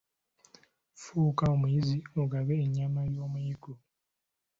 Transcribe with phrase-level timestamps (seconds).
[1.01, 3.73] Fuuka omuyizzi ogabe ennyama y'omuyiggo.